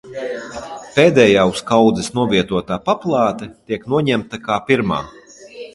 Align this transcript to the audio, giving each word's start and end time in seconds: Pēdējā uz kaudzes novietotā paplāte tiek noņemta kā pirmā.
Pēdējā 0.95 1.43
uz 1.51 1.61
kaudzes 1.73 2.09
novietotā 2.21 2.81
paplāte 2.89 3.53
tiek 3.71 3.87
noņemta 3.95 4.45
kā 4.49 4.63
pirmā. 4.73 5.05